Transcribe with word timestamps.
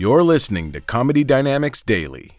You're 0.00 0.22
listening 0.22 0.72
to 0.72 0.80
Comedy 0.80 1.24
Dynamics 1.24 1.82
Daily. 1.82 2.30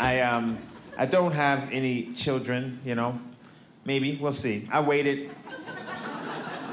I 0.00 0.20
um 0.22 0.58
I 0.98 1.06
don't 1.06 1.30
have 1.30 1.70
any 1.70 2.12
children, 2.14 2.80
you 2.84 2.96
know. 2.96 3.16
Maybe 3.84 4.18
we'll 4.20 4.32
see. 4.32 4.68
I 4.72 4.80
waited. 4.80 5.30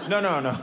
No, 0.10 0.20
no, 0.20 0.40
no. 0.40 0.49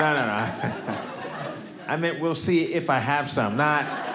no, 0.00 0.14
no, 0.16 0.26
no. 0.26 0.50
I 1.86 1.96
meant 1.96 2.18
we'll 2.18 2.34
see 2.34 2.74
if 2.74 2.90
I 2.90 2.98
have 2.98 3.30
some, 3.30 3.56
not. 3.56 4.05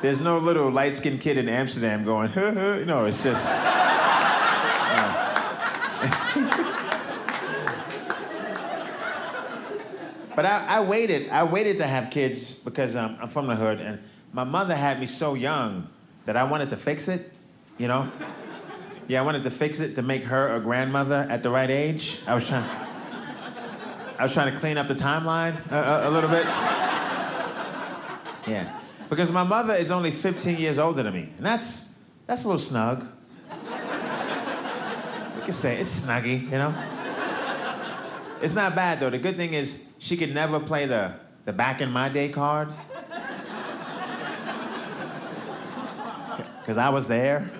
There's 0.00 0.20
no 0.20 0.38
little 0.38 0.70
light 0.70 0.96
skinned 0.96 1.20
kid 1.20 1.38
in 1.38 1.48
Amsterdam 1.48 2.04
going, 2.04 2.28
huh, 2.28 2.54
huh. 2.54 2.78
no, 2.84 3.06
it's 3.06 3.22
just. 3.22 3.48
But 10.38 10.46
I, 10.46 10.66
I 10.68 10.80
waited. 10.82 11.30
I 11.30 11.42
waited 11.42 11.78
to 11.78 11.86
have 11.88 12.12
kids 12.12 12.60
because 12.60 12.94
um, 12.94 13.18
I'm 13.20 13.28
from 13.28 13.48
the 13.48 13.56
hood, 13.56 13.80
and 13.80 13.98
my 14.32 14.44
mother 14.44 14.76
had 14.76 15.00
me 15.00 15.06
so 15.06 15.34
young 15.34 15.88
that 16.26 16.36
I 16.36 16.44
wanted 16.44 16.70
to 16.70 16.76
fix 16.76 17.08
it. 17.08 17.32
You 17.76 17.88
know? 17.88 18.08
Yeah, 19.08 19.20
I 19.20 19.24
wanted 19.24 19.42
to 19.42 19.50
fix 19.50 19.80
it 19.80 19.96
to 19.96 20.02
make 20.02 20.22
her 20.22 20.54
a 20.54 20.60
grandmother 20.60 21.26
at 21.28 21.42
the 21.42 21.50
right 21.50 21.68
age. 21.68 22.20
I 22.28 22.36
was 22.36 22.46
trying. 22.46 22.70
I 24.16 24.22
was 24.22 24.32
trying 24.32 24.54
to 24.54 24.60
clean 24.60 24.78
up 24.78 24.86
the 24.86 24.94
timeline 24.94 25.56
a, 25.72 25.76
a, 25.76 26.08
a 26.08 26.10
little 26.10 26.30
bit. 26.30 26.44
Yeah, 28.46 28.77
because 29.08 29.32
my 29.32 29.42
mother 29.42 29.74
is 29.74 29.90
only 29.90 30.10
15 30.10 30.58
years 30.58 30.78
older 30.78 31.02
than 31.02 31.14
me, 31.14 31.30
and 31.36 31.46
that's 31.46 31.98
that's 32.26 32.44
a 32.44 32.48
little 32.48 32.60
snug. 32.60 33.06
We 35.36 35.42
can 35.44 35.52
say 35.52 35.78
it's 35.80 36.06
snuggy, 36.06 36.42
you 36.42 36.58
know. 36.58 36.74
It's 38.40 38.54
not 38.54 38.74
bad 38.74 39.00
though. 39.00 39.10
The 39.10 39.18
good 39.18 39.36
thing 39.36 39.54
is 39.54 39.88
she 39.98 40.16
could 40.16 40.34
never 40.34 40.60
play 40.60 40.86
the, 40.86 41.14
the 41.44 41.52
back 41.52 41.80
in 41.80 41.90
my 41.90 42.08
day 42.08 42.28
card. 42.28 42.68
Because 46.60 46.76
I 46.76 46.90
was 46.90 47.08
there. 47.08 47.50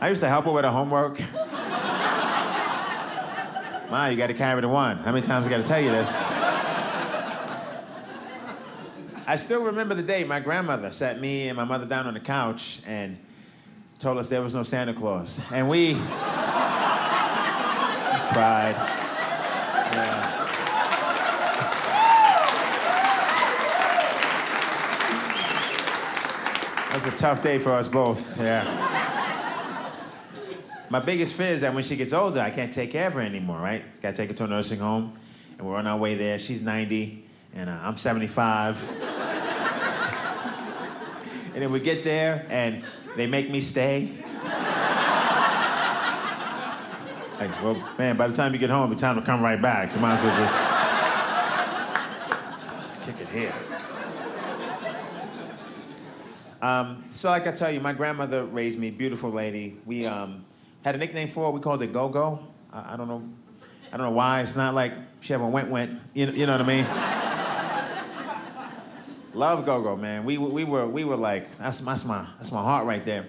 I 0.00 0.08
used 0.08 0.22
to 0.22 0.28
help 0.28 0.46
her 0.46 0.52
with 0.52 0.64
her 0.64 0.70
homework. 0.70 1.20
Ma, 3.90 4.06
you 4.06 4.16
got 4.16 4.28
to 4.28 4.34
carry 4.34 4.60
the 4.62 4.68
one. 4.68 4.96
How 4.98 5.12
many 5.12 5.26
times 5.26 5.46
I 5.46 5.50
got 5.50 5.58
to 5.58 5.64
tell 5.64 5.80
you 5.80 5.90
this? 5.90 6.39
I 9.30 9.36
still 9.36 9.62
remember 9.62 9.94
the 9.94 10.02
day 10.02 10.24
my 10.24 10.40
grandmother 10.40 10.90
sat 10.90 11.20
me 11.20 11.46
and 11.46 11.56
my 11.56 11.62
mother 11.62 11.86
down 11.86 12.08
on 12.08 12.14
the 12.14 12.20
couch 12.20 12.82
and 12.84 13.16
told 14.00 14.18
us 14.18 14.28
there 14.28 14.42
was 14.42 14.54
no 14.54 14.64
Santa 14.64 14.92
Claus. 14.92 15.40
And 15.52 15.68
we 15.68 15.94
cried. 18.32 18.74
Yeah. 19.92 20.36
That 26.88 26.94
was 26.94 27.06
a 27.06 27.16
tough 27.16 27.40
day 27.44 27.60
for 27.60 27.70
us 27.70 27.86
both, 27.86 28.36
yeah. 28.36 28.64
My 30.90 30.98
biggest 30.98 31.34
fear 31.34 31.52
is 31.52 31.60
that 31.60 31.72
when 31.72 31.84
she 31.84 31.94
gets 31.94 32.12
older, 32.12 32.40
I 32.40 32.50
can't 32.50 32.74
take 32.74 32.90
care 32.90 33.06
of 33.06 33.12
her 33.12 33.20
anymore, 33.20 33.60
right? 33.60 33.84
Gotta 34.02 34.16
take 34.16 34.30
her 34.30 34.34
to 34.38 34.44
a 34.46 34.48
nursing 34.48 34.80
home, 34.80 35.16
and 35.56 35.68
we're 35.68 35.76
on 35.76 35.86
our 35.86 35.98
way 35.98 36.16
there. 36.16 36.36
She's 36.40 36.62
90, 36.62 37.24
and 37.54 37.70
uh, 37.70 37.78
I'm 37.80 37.96
75. 37.96 39.09
And 41.52 41.62
then 41.62 41.72
we 41.72 41.80
get 41.80 42.04
there, 42.04 42.46
and 42.48 42.84
they 43.16 43.26
make 43.26 43.50
me 43.50 43.60
stay. 43.60 44.12
Like, 47.40 47.62
well, 47.62 47.82
man, 47.98 48.16
by 48.18 48.26
the 48.26 48.34
time 48.34 48.52
you 48.52 48.58
get 48.58 48.68
home, 48.68 48.92
it's 48.92 49.00
time 49.00 49.16
to 49.16 49.22
come 49.22 49.42
right 49.42 49.60
back. 49.60 49.94
You 49.94 50.00
might 50.00 50.18
as 50.18 50.24
well 50.24 50.36
just, 50.38 50.58
just 52.84 53.02
kick 53.02 53.14
it 53.18 53.28
here. 53.28 53.54
Um, 56.60 57.02
so, 57.14 57.30
like 57.30 57.46
I 57.46 57.52
tell 57.52 57.70
you, 57.70 57.80
my 57.80 57.94
grandmother 57.94 58.44
raised 58.44 58.78
me, 58.78 58.90
beautiful 58.90 59.30
lady. 59.30 59.78
We 59.86 60.04
um, 60.04 60.44
had 60.84 60.94
a 60.94 60.98
nickname 60.98 61.30
for 61.30 61.46
her. 61.46 61.50
We 61.50 61.60
called 61.60 61.82
it 61.82 61.94
Go 61.94 62.10
Go. 62.10 62.40
I, 62.70 62.92
I 62.92 62.96
don't 62.98 63.08
know, 63.08 63.26
I 63.90 63.96
don't 63.96 64.06
know 64.06 64.12
why. 64.12 64.42
It's 64.42 64.56
not 64.56 64.74
like 64.74 64.92
she 65.20 65.32
ever 65.32 65.46
went 65.46 65.70
went. 65.70 65.98
You 66.12 66.26
know, 66.26 66.32
you 66.32 66.44
know 66.44 66.52
what 66.52 66.60
I 66.60 66.64
mean? 66.64 67.19
Love 69.34 69.64
Go 69.64 69.82
Go, 69.82 69.96
man. 69.96 70.24
We, 70.24 70.38
we 70.38 70.64
were 70.64 70.86
we 70.86 71.04
were 71.04 71.16
like 71.16 71.56
that's, 71.58 71.78
that's 71.78 72.04
my 72.04 72.26
that's 72.36 72.50
my 72.50 72.62
heart 72.62 72.86
right 72.86 73.04
there. 73.04 73.28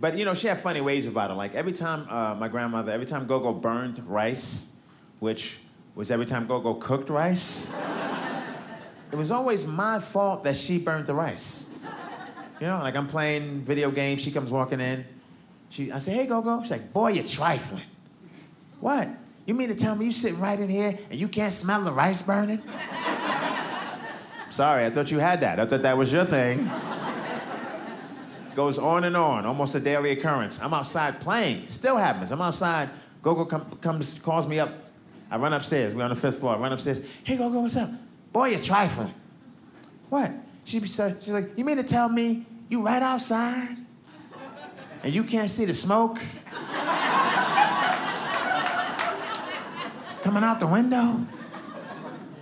But 0.00 0.16
you 0.16 0.24
know, 0.24 0.34
she 0.34 0.46
had 0.46 0.60
funny 0.60 0.80
ways 0.80 1.06
about 1.06 1.30
it. 1.30 1.34
Like 1.34 1.54
every 1.54 1.72
time 1.72 2.06
uh, 2.08 2.34
my 2.34 2.48
grandmother, 2.48 2.92
every 2.92 3.06
time 3.06 3.26
Gogo 3.26 3.52
burned 3.52 3.98
rice, 4.06 4.72
which 5.18 5.58
was 5.94 6.10
every 6.10 6.26
time 6.26 6.46
Gogo 6.46 6.74
cooked 6.74 7.10
rice, 7.10 7.72
it 9.12 9.16
was 9.16 9.30
always 9.30 9.66
my 9.66 9.98
fault 9.98 10.44
that 10.44 10.56
she 10.56 10.78
burned 10.78 11.06
the 11.06 11.14
rice. 11.14 11.72
You 12.60 12.66
know, 12.66 12.78
like 12.78 12.94
I'm 12.94 13.06
playing 13.06 13.62
video 13.62 13.90
games, 13.90 14.20
she 14.20 14.30
comes 14.30 14.50
walking 14.50 14.80
in. 14.80 15.04
She, 15.70 15.90
I 15.90 15.98
say, 15.98 16.12
hey, 16.12 16.26
Gogo. 16.26 16.60
She's 16.62 16.72
like, 16.72 16.92
boy, 16.92 17.12
you're 17.12 17.24
trifling. 17.24 17.84
What? 18.80 19.08
You 19.46 19.54
mean 19.54 19.68
to 19.68 19.74
tell 19.74 19.94
me 19.94 20.06
you 20.06 20.12
sitting 20.12 20.40
right 20.40 20.58
in 20.58 20.68
here 20.68 20.98
and 21.10 21.18
you 21.18 21.28
can't 21.28 21.52
smell 21.52 21.82
the 21.82 21.92
rice 21.92 22.22
burning? 22.22 22.62
Sorry, 24.50 24.84
I 24.84 24.90
thought 24.90 25.10
you 25.12 25.20
had 25.20 25.40
that. 25.42 25.60
I 25.60 25.64
thought 25.64 25.82
that 25.82 25.96
was 25.96 26.12
your 26.12 26.24
thing. 26.24 26.68
Goes 28.56 28.78
on 28.78 29.04
and 29.04 29.16
on, 29.16 29.46
almost 29.46 29.76
a 29.76 29.80
daily 29.80 30.10
occurrence. 30.10 30.60
I'm 30.60 30.74
outside 30.74 31.20
playing, 31.20 31.68
still 31.68 31.96
happens. 31.96 32.32
I'm 32.32 32.42
outside. 32.42 32.90
Gogo 33.22 33.44
com- 33.44 33.70
comes, 33.80 34.18
calls 34.18 34.48
me 34.48 34.58
up. 34.58 34.70
I 35.30 35.36
run 35.36 35.52
upstairs. 35.52 35.94
We're 35.94 36.02
on 36.02 36.10
the 36.10 36.16
fifth 36.16 36.40
floor. 36.40 36.56
I 36.56 36.58
run 36.58 36.72
upstairs. 36.72 37.06
Hey, 37.22 37.36
Gogo, 37.36 37.60
what's 37.60 37.76
up? 37.76 37.90
Boy, 38.32 38.48
you're 38.48 38.58
trifling. 38.58 39.14
What? 40.08 40.32
She, 40.64 40.80
she's 40.80 41.28
like, 41.28 41.56
you 41.56 41.64
mean 41.64 41.76
to 41.76 41.84
tell 41.84 42.08
me 42.08 42.44
you 42.68 42.82
right 42.82 43.02
outside 43.02 43.76
and 45.04 45.14
you 45.14 45.22
can't 45.22 45.50
see 45.50 45.64
the 45.64 45.74
smoke 45.74 46.16
coming 50.22 50.42
out 50.42 50.58
the 50.58 50.66
window? 50.66 51.24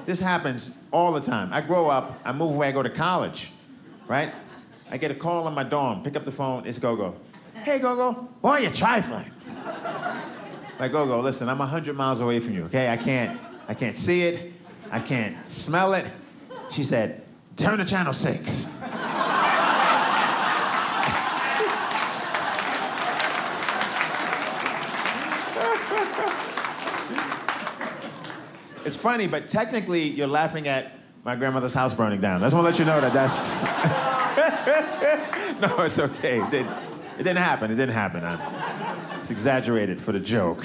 This 0.06 0.20
happens 0.20 0.77
all 0.90 1.12
the 1.12 1.20
time. 1.20 1.52
I 1.52 1.60
grow 1.60 1.88
up, 1.88 2.18
I 2.24 2.32
move 2.32 2.52
away, 2.52 2.68
I 2.68 2.72
go 2.72 2.82
to 2.82 2.90
college, 2.90 3.50
right? 4.06 4.32
I 4.90 4.96
get 4.96 5.10
a 5.10 5.14
call 5.14 5.46
on 5.46 5.54
my 5.54 5.64
dorm, 5.64 6.02
pick 6.02 6.16
up 6.16 6.24
the 6.24 6.32
phone, 6.32 6.66
it's 6.66 6.78
Gogo. 6.78 7.14
Hey, 7.54 7.78
Gogo, 7.78 8.28
boy, 8.40 8.58
you're 8.58 8.70
trifling. 8.70 9.30
Like, 10.78 10.92
Gogo, 10.92 11.20
listen, 11.20 11.48
I'm 11.48 11.58
100 11.58 11.96
miles 11.96 12.20
away 12.20 12.40
from 12.40 12.54
you, 12.54 12.64
okay? 12.64 12.88
I 12.88 12.96
can't, 12.96 13.40
I 13.66 13.74
can't 13.74 13.96
see 13.96 14.22
it, 14.22 14.52
I 14.90 15.00
can't 15.00 15.46
smell 15.46 15.94
it. 15.94 16.06
She 16.70 16.84
said, 16.84 17.24
turn 17.56 17.78
to 17.78 17.84
channel 17.84 18.12
six. 18.12 18.78
It's 28.88 28.96
funny, 28.96 29.26
but 29.26 29.48
technically 29.48 30.08
you're 30.08 30.26
laughing 30.26 30.66
at 30.66 30.92
my 31.22 31.36
grandmother's 31.36 31.74
house 31.74 31.92
burning 31.92 32.22
down. 32.22 32.42
I 32.42 32.46
just 32.46 32.54
want 32.54 32.64
to 32.64 32.70
let 32.70 32.78
you 32.78 32.86
know 32.86 33.00
that 33.02 33.12
that's. 33.12 33.62
no, 35.60 35.84
it's 35.84 35.98
okay. 35.98 36.40
It 36.40 36.50
didn't, 36.50 36.72
it 37.18 37.22
didn't 37.22 37.36
happen. 37.36 37.70
It 37.70 37.74
didn't 37.74 37.94
happen. 37.94 38.24
I'm, 38.24 38.40
it's 39.20 39.30
exaggerated 39.30 40.00
for 40.00 40.12
the 40.12 40.20
joke. 40.20 40.64